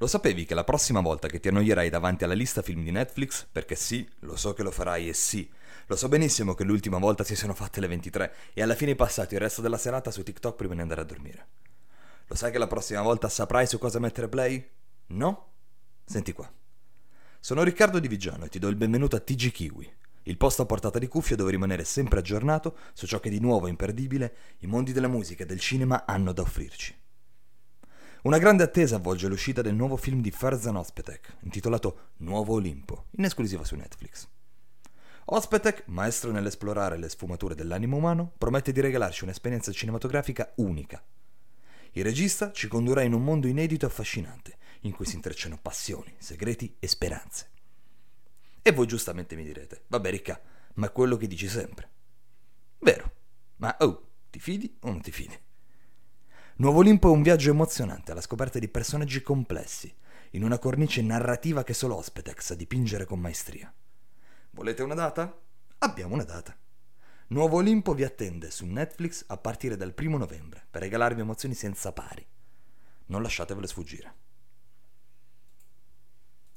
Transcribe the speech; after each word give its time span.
Lo 0.00 0.06
sapevi 0.06 0.44
che 0.44 0.54
la 0.54 0.62
prossima 0.62 1.00
volta 1.00 1.26
che 1.26 1.40
ti 1.40 1.48
annoierai 1.48 1.90
davanti 1.90 2.22
alla 2.22 2.34
lista 2.34 2.62
film 2.62 2.84
di 2.84 2.92
Netflix, 2.92 3.46
perché 3.50 3.74
sì, 3.74 4.08
lo 4.20 4.36
so 4.36 4.54
che 4.54 4.62
lo 4.62 4.70
farai 4.70 5.08
e 5.08 5.12
sì, 5.12 5.50
lo 5.86 5.96
so 5.96 6.08
benissimo 6.08 6.54
che 6.54 6.62
l'ultima 6.62 6.98
volta 6.98 7.24
si 7.24 7.34
sono 7.34 7.52
fatte 7.52 7.80
le 7.80 7.88
23 7.88 8.34
e 8.52 8.62
alla 8.62 8.76
fine 8.76 8.92
hai 8.92 8.96
passato 8.96 9.34
il 9.34 9.40
resto 9.40 9.60
della 9.60 9.76
serata 9.76 10.12
su 10.12 10.22
TikTok 10.22 10.54
prima 10.54 10.74
di 10.74 10.82
andare 10.82 11.00
a 11.00 11.04
dormire. 11.04 11.46
Lo 12.26 12.36
sai 12.36 12.52
che 12.52 12.58
la 12.58 12.68
prossima 12.68 13.02
volta 13.02 13.28
saprai 13.28 13.66
su 13.66 13.78
cosa 13.78 13.98
mettere 13.98 14.28
play? 14.28 14.70
No? 15.06 15.46
Senti 16.04 16.32
qua. 16.32 16.48
Sono 17.40 17.64
Riccardo 17.64 17.98
Di 17.98 18.06
Vigiano 18.06 18.44
e 18.44 18.48
ti 18.50 18.60
do 18.60 18.68
il 18.68 18.76
benvenuto 18.76 19.16
a 19.16 19.20
TG 19.20 19.50
Kiwi, 19.50 19.92
il 20.24 20.36
posto 20.36 20.62
a 20.62 20.66
portata 20.66 21.00
di 21.00 21.08
cuffia 21.08 21.34
dove 21.34 21.50
rimanere 21.50 21.82
sempre 21.82 22.20
aggiornato 22.20 22.76
su 22.92 23.08
ciò 23.08 23.18
che 23.18 23.30
di 23.30 23.40
nuovo 23.40 23.66
imperdibile 23.66 24.34
i 24.58 24.66
mondi 24.68 24.92
della 24.92 25.08
musica 25.08 25.42
e 25.42 25.46
del 25.46 25.58
cinema 25.58 26.04
hanno 26.06 26.32
da 26.32 26.42
offrirci. 26.42 26.94
Una 28.28 28.36
grande 28.36 28.62
attesa 28.62 28.96
avvolge 28.96 29.26
l'uscita 29.26 29.62
del 29.62 29.74
nuovo 29.74 29.96
film 29.96 30.20
di 30.20 30.30
Farzan 30.30 30.76
Ospetek, 30.76 31.38
intitolato 31.44 32.10
Nuovo 32.18 32.52
Olimpo, 32.52 33.06
in 33.12 33.24
esclusiva 33.24 33.64
su 33.64 33.74
Netflix. 33.74 34.28
Ospetek, 35.24 35.84
maestro 35.86 36.30
nell'esplorare 36.30 36.98
le 36.98 37.08
sfumature 37.08 37.54
dell'animo 37.54 37.96
umano, 37.96 38.30
promette 38.36 38.70
di 38.70 38.82
regalarci 38.82 39.24
un'esperienza 39.24 39.72
cinematografica 39.72 40.52
unica. 40.56 41.02
Il 41.92 42.04
regista 42.04 42.52
ci 42.52 42.68
condurrà 42.68 43.00
in 43.00 43.14
un 43.14 43.24
mondo 43.24 43.46
inedito 43.46 43.86
e 43.86 43.88
affascinante, 43.88 44.58
in 44.80 44.92
cui 44.92 45.06
si 45.06 45.14
intrecciano 45.14 45.58
passioni, 45.62 46.14
segreti 46.18 46.76
e 46.78 46.86
speranze. 46.86 47.48
E 48.60 48.72
voi 48.72 48.86
giustamente 48.86 49.36
mi 49.36 49.44
direte, 49.44 49.84
vabbè 49.86 50.10
Ricca, 50.10 50.38
ma 50.74 50.88
è 50.88 50.92
quello 50.92 51.16
che 51.16 51.28
dici 51.28 51.48
sempre. 51.48 51.88
Vero, 52.80 53.10
ma 53.56 53.74
oh, 53.80 54.10
ti 54.28 54.38
fidi 54.38 54.76
o 54.80 54.90
non 54.90 55.00
ti 55.00 55.12
fidi? 55.12 55.46
Nuovo 56.60 56.80
Olimpo 56.80 57.06
è 57.06 57.12
un 57.12 57.22
viaggio 57.22 57.50
emozionante 57.50 58.10
alla 58.10 58.20
scoperta 58.20 58.58
di 58.58 58.66
personaggi 58.66 59.22
complessi, 59.22 59.94
in 60.30 60.42
una 60.42 60.58
cornice 60.58 61.02
narrativa 61.02 61.62
che 61.62 61.72
solo 61.72 61.94
Ospetex 61.94 62.46
sa 62.46 62.56
dipingere 62.56 63.04
con 63.04 63.20
maestria. 63.20 63.72
Volete 64.50 64.82
una 64.82 64.94
data? 64.96 65.40
Abbiamo 65.78 66.14
una 66.14 66.24
data. 66.24 66.56
Nuovo 67.28 67.58
Olimpo 67.58 67.94
vi 67.94 68.02
attende 68.02 68.50
su 68.50 68.66
Netflix 68.66 69.22
a 69.28 69.36
partire 69.36 69.76
dal 69.76 69.94
primo 69.94 70.18
novembre 70.18 70.66
per 70.68 70.82
regalarvi 70.82 71.20
emozioni 71.20 71.54
senza 71.54 71.92
pari. 71.92 72.26
Non 73.06 73.22
lasciatevele 73.22 73.68
sfuggire. 73.68 74.14